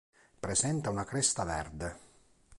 Presenta 0.45 0.89
una 0.95 1.05
cresta 1.11 1.45
verde. 1.53 1.95